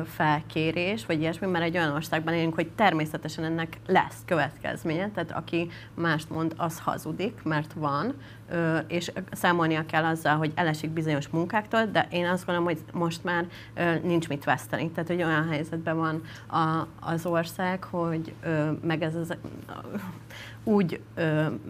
[0.04, 5.70] felkérés, vagy ilyesmi, mert egy olyan országban élünk, hogy természetesen ennek lesz következménye, tehát aki
[5.94, 8.14] mást mond, az hazudik, mert van,
[8.86, 13.46] és számolnia kell azzal, hogy elesik bizonyos munkáktól, de én azt gondolom, hogy most már
[14.02, 14.90] nincs mit veszteni.
[14.90, 16.22] Tehát, hogy olyan helyzetben van
[17.00, 18.34] az ország, hogy
[18.82, 19.36] meg ez az
[20.64, 21.00] úgy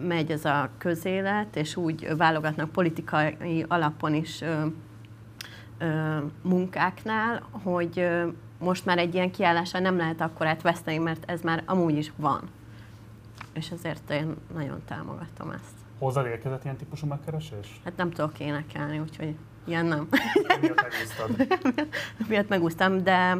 [0.07, 4.43] megy ez a közélet, és úgy válogatnak politikai alapon is
[6.41, 8.07] munkáknál, hogy
[8.59, 12.41] most már egy ilyen kiállással nem lehet akkor veszteni, mert ez már amúgy is van.
[13.53, 15.73] És ezért én nagyon támogatom ezt.
[15.99, 17.81] Hozzád érkezett ilyen típusú megkeresés?
[17.83, 20.07] Hát nem tudok énekelni, úgyhogy ilyen nem.
[20.61, 21.47] Miatt megúsztad?
[22.29, 23.37] Miatt megúsztam, de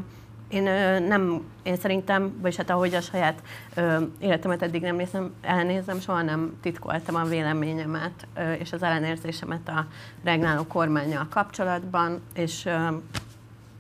[0.54, 0.64] én
[1.04, 3.42] nem, én szerintem, vagyis hát ahogy a saját
[3.76, 9.68] ö, életemet eddig nem nézem, elnézem, soha nem titkoltam a véleményemet ö, és az ellenérzésemet
[9.68, 9.88] a
[10.24, 12.88] regnáló kormányjal kapcsolatban, és ö,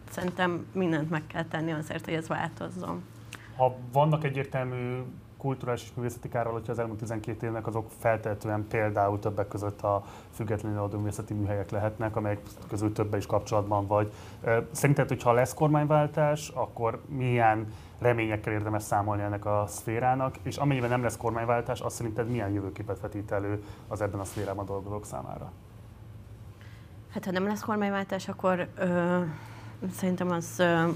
[0.09, 3.03] szerintem mindent meg kell tenni azért, hogy ez változzon.
[3.57, 5.01] Ha vannak egyértelmű
[5.43, 10.79] kulturális és művészeti kárvalótja az elmúlt 12 évnek, azok feltétlenül például többek között a függetlenül
[10.79, 14.11] adó művészeti műhelyek lehetnek, amelyek közül többe is kapcsolatban vagy.
[14.71, 21.03] Szerinted, hogyha lesz kormányváltás, akkor milyen reményekkel érdemes számolni ennek a szférának, és amennyiben nem
[21.03, 25.51] lesz kormányváltás, azt szerinted milyen jövőképet vetít elő az ebben a szférában dolgozók számára?
[27.09, 29.21] Hát ha nem lesz kormányváltás, akkor ö,
[29.91, 30.89] szerintem az, ö,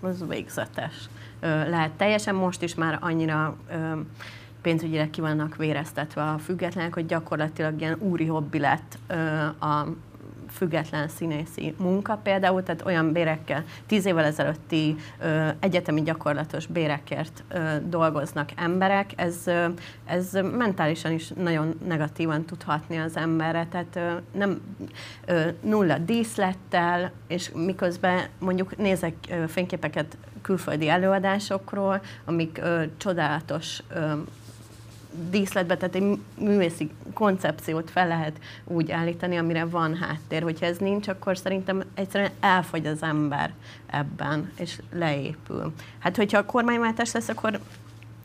[0.00, 1.08] az végzetes
[1.44, 2.34] lehet teljesen.
[2.34, 3.56] Most is már annyira
[4.62, 8.98] pénzügyileg ki vannak véreztetve a függetlenek, hogy gyakorlatilag ilyen úri hobbi lett
[9.60, 9.86] a
[10.54, 17.58] független színészi munka például, tehát olyan bérekkel, tíz évvel ezelőtti ö, egyetemi gyakorlatos bérekért ö,
[17.86, 19.66] dolgoznak emberek, ez, ö,
[20.04, 24.60] ez mentálisan is nagyon negatívan tudhatni az emberre, tehát ö, nem
[25.26, 34.12] ö, nulla díszlettel, és miközben mondjuk nézek ö, fényképeket külföldi előadásokról, amik ö, csodálatos ö,
[35.30, 40.42] díszletbe, tehát egy művészi koncepciót fel lehet úgy állítani, amire van háttér.
[40.42, 43.52] Hogyha ez nincs, akkor szerintem egyszerűen elfogy az ember
[43.86, 45.72] ebben, és leépül.
[45.98, 47.60] Hát, hogyha a kormányváltás lesz, akkor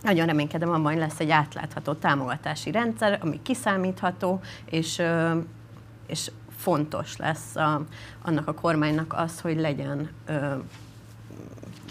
[0.02, 5.02] nagyon reménykedem abban, hogy lesz egy átlátható támogatási rendszer, ami kiszámítható, és,
[6.08, 7.82] és fontos lesz a,
[8.22, 10.10] annak a kormánynak az, hogy legyen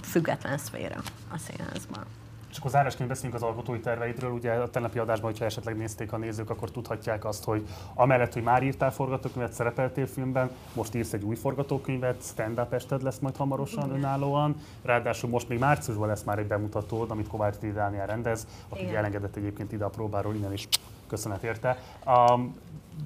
[0.02, 1.00] független szféra
[1.32, 2.04] a színházban.
[2.50, 4.30] És akkor zárásként beszélünk az alkotói terveidről.
[4.30, 8.42] Ugye a tegnapi adásban, hogyha esetleg nézték a nézők, akkor tudhatják azt, hogy amellett, hogy
[8.42, 13.84] már írtál forgatókönyvet, szerepeltél filmben, most írsz egy új forgatókönyvet, stand-up ested lesz majd hamarosan
[13.84, 13.96] Igen.
[13.96, 14.56] önállóan.
[14.82, 17.72] Ráadásul most még márciusban lesz már egy bemutatód, amit Kovács T.
[17.72, 18.96] Dániel rendez, aki Igen.
[18.96, 20.68] elengedett egyébként ide a próbáról, innen is
[21.06, 21.78] köszönet érte.
[22.06, 22.56] Um,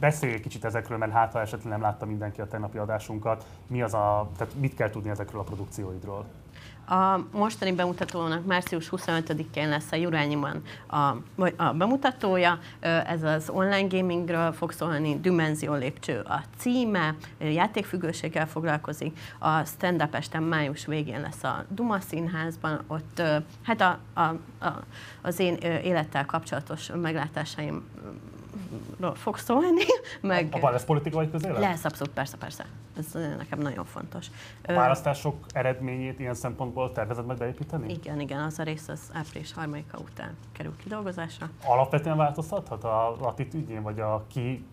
[0.00, 3.82] beszélj egy kicsit ezekről, mert hát ha esetleg nem látta mindenki a tegnapi adásunkat, mi
[3.82, 6.24] az a, tehát mit kell tudni ezekről a produkcióidról?
[6.92, 10.96] A mostani bemutatónak március 25-én lesz a Jurányiban a,
[11.56, 12.58] a bemutatója.
[12.80, 19.18] Ez az online gamingről fog szólni, Dimenzió lépcső a címe, játékfüggőséggel foglalkozik.
[19.38, 23.22] A stand-up este május végén lesz a Duma Színházban, ott
[23.62, 24.20] hát a, a,
[24.64, 24.82] a,
[25.22, 27.84] az én élettel kapcsolatos meglátásaim
[29.14, 29.82] fog szólni.
[30.20, 31.58] Meg Abban lesz politikai közélet?
[31.58, 32.66] Lesz, abszolút, persze, persze.
[32.98, 34.26] Ez nekem nagyon fontos.
[34.66, 37.92] A választások eredményét ilyen szempontból tervezed meg beépíteni?
[37.92, 41.50] Igen, igen, az a rész az április 3 után kerül kidolgozásra.
[41.64, 44.64] Alapvetően változtathat a attitűdjén, vagy a ki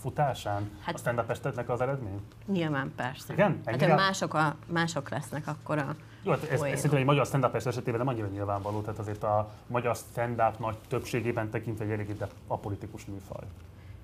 [0.00, 0.94] futásán hát,
[1.28, 2.20] a stand az eredmény?
[2.46, 3.32] Nyilván, persze.
[3.32, 3.60] Igen?
[3.64, 7.26] Hát, ha mások, a, mások lesznek, akkor a jó, hát ez, ez szerintem egy magyar
[7.26, 12.16] stand esetében nem annyira nyilvánvaló, tehát azért a magyar stand-up nagy többségében tekintve egy eléggé
[12.46, 13.44] apolitikus műfaj.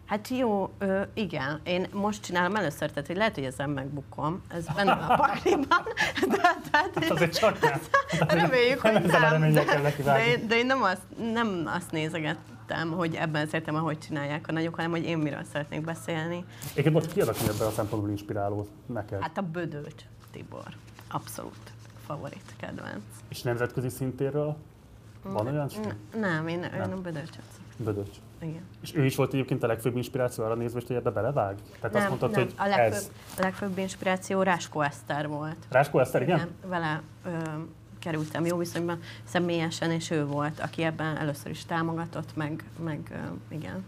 [0.07, 1.61] Hát jó, ö, igen.
[1.64, 4.42] Én most csinálom először, tehát hogy lehet, hogy ezen megbukom.
[4.48, 5.83] Ez benne a pakliban.
[6.29, 6.37] De,
[6.70, 7.81] tehát, hát azért csak nem.
[8.40, 9.52] Reméljük, hogy nem.
[9.52, 9.64] De,
[10.05, 14.52] de, én, de én nem azt, nem azt nézegettem, hogy ebben szeretem, ahogy csinálják a
[14.52, 16.44] nagyok, hanem hogy én miről szeretnék beszélni.
[16.70, 19.20] Egyébként most ki az, aki ebben a szempontból inspiráló neked?
[19.20, 20.68] Hát a Bödöcs Tibor.
[21.11, 21.75] Abszolút
[22.07, 23.03] favorit kedvenc.
[23.29, 24.57] És nemzetközi szintéről?
[25.23, 25.66] Van olyan?
[25.66, 27.45] N- nem, én, én a Bödöcsöt.
[27.77, 28.16] Bödöcs.
[28.40, 28.62] Igen.
[28.81, 31.57] És ő is volt egyébként a legfőbb inspiráció arra nézve, hogy ebbe belevág?
[31.81, 32.40] Tehát nem, azt mondtad, nem.
[32.40, 33.11] hogy a legfőbb, ez.
[33.38, 35.57] a legfőbb inspiráció Ráskó Eszter volt.
[35.69, 36.37] Ráskó Eszter, igen?
[36.37, 37.31] Igen, vele ö,
[37.99, 43.55] kerültem jó viszonyban személyesen, és ő volt, aki ebben először is támogatott, meg, meg ö,
[43.55, 43.85] igen,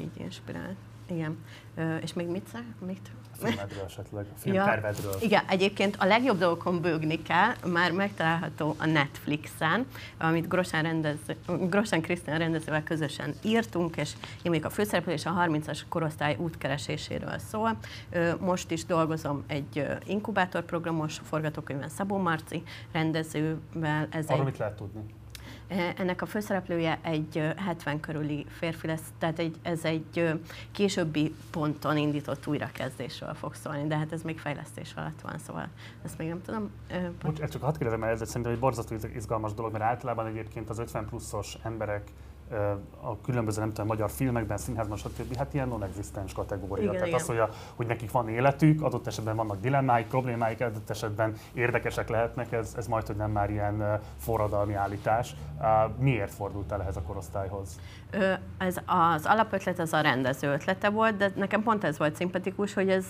[0.00, 0.76] így inspirált.
[1.06, 1.38] Igen.
[1.74, 2.48] Ö, és még mit?
[2.86, 3.10] Mit?
[3.38, 5.12] Filmedről esetleg, a filmtervedről.
[5.12, 9.86] Ja, igen, egyébként a legjobb dolgokon bőgni kell, már megtalálható a Netflixen,
[10.18, 15.46] amit Grosán, rendező, Grosán Krisztián rendezővel közösen írtunk, és én még a főszereplő és a
[15.48, 17.78] 30-as korosztály útkereséséről szól.
[18.40, 24.06] Most is dolgozom egy inkubátorprogramos forgatókönyvben Szabó Marci rendezővel.
[24.10, 24.44] Ez Arról egy...
[24.44, 25.16] mit lehet tudni?
[25.96, 30.36] Ennek a főszereplője egy 70 körüli férfi lesz, tehát egy, ez egy
[30.72, 35.68] későbbi ponton indított újrakezdésről fog szólni, de hát ez még fejlesztés alatt van, szóval
[36.04, 36.70] ezt még nem tudom.
[37.22, 40.78] Bocs, csak hadd kérdezem, mert ez szerintem egy borzasztó izgalmas dolog, mert általában egyébként az
[40.78, 42.10] 50 pluszos emberek
[43.00, 45.36] a különböző, nem tudom, magyar filmekben, színházban, stb.
[45.36, 46.82] Hát ilyen non-existens kategória.
[46.82, 47.20] Igen, Tehát igen.
[47.20, 52.08] az, hogy, a, hogy nekik van életük, adott esetben vannak dilemmáik, problémáik, adott esetben érdekesek
[52.08, 55.34] lehetnek, ez, ez majd, hogy nem már ilyen forradalmi állítás.
[55.98, 57.80] Miért fordult el ehhez a korosztályhoz?
[58.58, 62.88] Ez az alapötlet az a rendező ötlete volt, de nekem pont ez volt szimpatikus, hogy
[62.88, 63.06] ez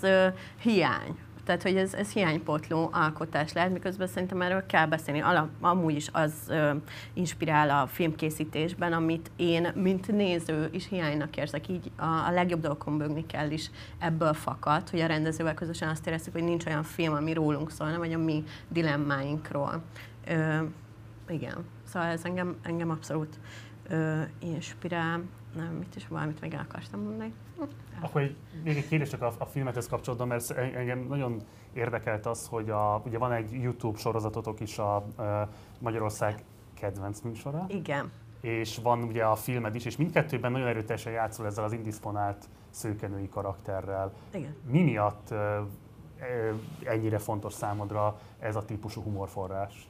[0.60, 5.20] hiány tehát, hogy ez, ez hiánypotló alkotás lehet, miközben szerintem erről kell beszélni.
[5.20, 6.70] Alap, amúgy is az ö,
[7.12, 11.68] inspirál a filmkészítésben, amit én, mint néző is hiánynak érzek.
[11.68, 16.06] Így a, a legjobb dolgokon bőgni kell is ebből fakad, hogy a rendezővel közösen azt
[16.06, 19.82] éreztük, hogy nincs olyan film, ami rólunk szólna, vagy a mi dilemmáinkról.
[20.26, 20.58] Ö,
[21.28, 23.38] igen, szóval ez engem, engem abszolút
[23.88, 25.22] ö, inspirál.
[25.54, 27.32] Nem, mit is valamit még el akartam mondani.
[28.00, 32.46] Akkor egy, még egy kérdés csak a, a filmethez kapcsolatban, mert engem nagyon érdekelt az,
[32.46, 37.64] hogy a, ugye van egy YouTube sorozatotok is a, a Magyarország kedvenc műsora.
[37.68, 38.10] Igen.
[38.40, 43.28] És van ugye a filmed is, és mindkettőben nagyon erőteljesen játszol ezzel az indisponált szőkenői
[43.28, 44.12] karakterrel.
[44.34, 44.54] Igen.
[44.66, 45.34] Mi miatt
[46.84, 49.88] ennyire fontos számodra ez a típusú humorforrás?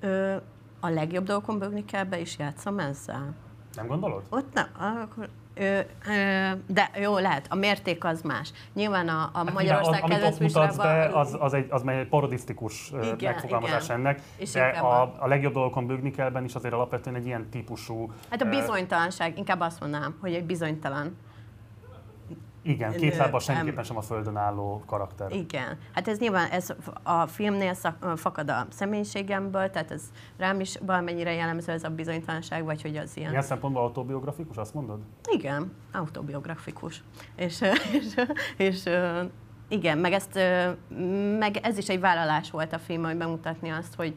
[0.00, 0.36] Ö,
[0.80, 3.34] a legjobb dolgokon bőgni kell be, és játszom ezzel.
[3.76, 4.22] Nem gondolod?
[4.30, 4.66] Ott nem.
[4.78, 8.52] Akkor Ö, ö, de jó, lehet, a mérték az más.
[8.74, 12.90] Nyilván a, a hát Magyarország igen, kedvenc mutatsz be, az, az, egy, az egy parodisztikus
[12.90, 13.96] igen, megfogalmazás igen.
[13.96, 18.12] ennek, és de a, a legjobb dolgokon bőgni kell is azért alapvetően egy ilyen típusú...
[18.30, 21.16] Hát a bizonytalanság, inkább azt mondanám, hogy egy bizonytalan
[22.66, 25.32] igen, két lábbal semmiképpen sem a földön álló karakter.
[25.32, 30.02] Igen, hát ez nyilván ez a filmnél szak, fakad a személyiségemből, tehát ez
[30.36, 33.30] rám is valamennyire jellemző ez a bizonytalanság, vagy hogy az ilyen...
[33.30, 34.98] Ilyen szempontból autobiografikus, azt mondod?
[35.32, 37.02] Igen, autobiografikus.
[37.36, 38.14] És, és, és,
[38.56, 38.88] és
[39.68, 40.38] igen, meg, ezt,
[41.38, 44.14] meg ez is egy vállalás volt a film, hogy bemutatni azt, hogy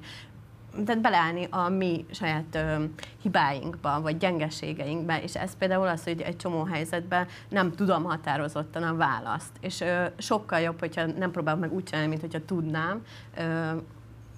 [0.85, 2.83] tehát beleállni a mi saját ö,
[3.21, 8.95] hibáinkba, vagy gyengeségeinkbe, és ez például az, hogy egy csomó helyzetben nem tudom határozottan a
[8.95, 9.51] választ.
[9.59, 13.01] És ö, sokkal jobb, hogyha nem próbálok meg úgy csinálni, mint hogyha tudnám,
[13.37, 13.71] ö,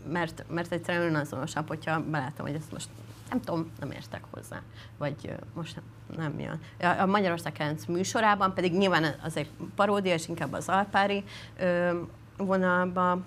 [0.07, 2.89] mert, mert egyszerűen önazonosabb, hogyha belátom, hogy ezt most
[3.29, 4.61] nem tudom, nem értek hozzá,
[4.97, 6.59] vagy most nem, nem jön.
[6.99, 11.23] A, Magyarország Kerenc műsorában pedig nyilván az egy paródia, és inkább az alpári
[11.59, 11.99] ö,
[12.37, 13.19] vonalba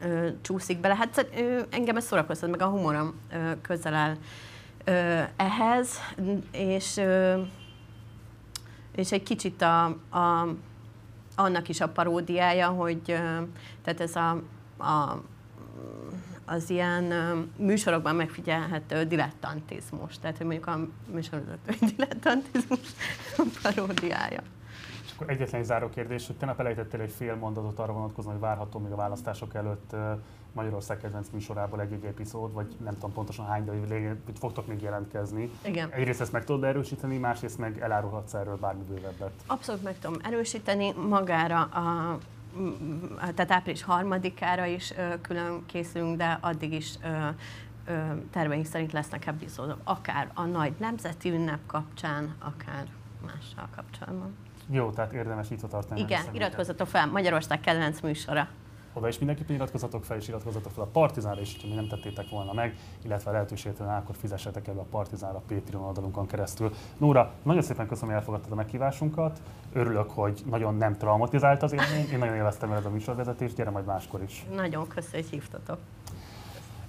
[0.00, 0.94] ö, csúszik bele.
[0.94, 4.16] Hát ö, engem ez szórakoztat, meg a humorom ö, közel áll
[4.84, 5.98] ö, ehhez,
[6.52, 7.42] és, ö,
[8.94, 10.48] és egy kicsit a, a,
[11.36, 13.42] annak is a paródiája, hogy ö,
[13.82, 14.30] tehát ez a,
[14.78, 15.22] a
[16.46, 17.04] az ilyen
[17.56, 20.18] műsorokban megfigyelhető dilettantizmus.
[20.18, 21.58] Tehát, hogy mondjuk a műsorozat
[21.94, 22.88] dilettantizmus
[23.62, 24.42] paródiája
[25.14, 28.42] akkor egyetlen egy záró kérdés, hogy te nap elejtettél egy fél mondatot arra vonatkozóan, hogy
[28.42, 29.96] várható még a választások előtt
[30.52, 33.72] Magyarország kedvenc műsorából egy-egy epizód, vagy nem tudom pontosan hány, de
[34.24, 35.50] hogy fogtok még jelentkezni.
[35.64, 35.90] Igen.
[35.90, 39.32] Egyrészt ezt meg tudod erősíteni, másrészt meg elárulhatsz erről bármi bővebbet.
[39.46, 42.18] Abszolút meg tudom erősíteni magára a
[43.18, 47.28] tehát április harmadikára is ö, külön készülünk, de addig is ö,
[47.86, 48.00] ö,
[48.30, 52.86] terveink szerint lesznek epizódok, akár a nagy nemzeti ünnep kapcsán, akár
[53.26, 54.36] mással kapcsolatban.
[54.70, 56.00] Jó, tehát érdemes itt tartani.
[56.00, 58.48] Igen, iratkozzatok fel, Magyarország kedvenc műsora.
[58.96, 62.28] Oda is mindenképpen iratkozzatok fel, és iratkozzatok fel a Partizánra is, ha mi nem tettétek
[62.28, 66.72] volna meg, illetve lehetőségtelen akkor fizessetek el a Partizánra a Patreon oldalunkon keresztül.
[66.96, 69.40] Nóra, nagyon szépen köszönöm, hogy elfogadtad a meghívásunkat.
[69.72, 72.08] Örülök, hogy nagyon nem traumatizált az élmény.
[72.12, 74.44] Én nagyon élveztem veled a műsorvezetést, gyere majd máskor is.
[74.54, 75.78] Nagyon köszönöm, hogy hívtatok.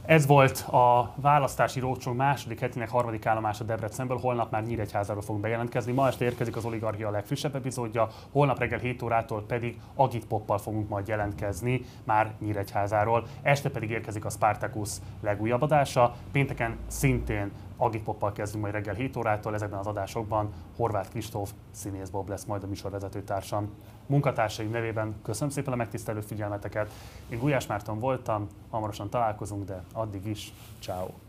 [0.06, 5.92] Ez volt a választási rócsó második hetének harmadik állomása Debrecenből, holnap már Nyíregyházáról fogunk bejelentkezni.
[5.92, 10.90] Ma este érkezik az Oligarchia legfrissebb epizódja, holnap reggel 7 órától pedig Agit Poppal fogunk
[10.90, 13.26] majd jelentkezni már Nyíregyházáról.
[13.42, 14.90] Este pedig érkezik a Spartacus
[15.22, 21.10] legújabb adása, pénteken szintén Agit Poppal kezdünk majd reggel 7 órától, ezekben az adásokban Horváth
[21.10, 23.70] Kristóf színész Bob lesz majd a műsorvezető társam.
[24.06, 26.92] Munkatársaim nevében köszönöm szépen a megtisztelő figyelmeteket.
[27.30, 31.25] Én Gulyás Márton voltam, hamarosan találkozunk, de addig is, ciao.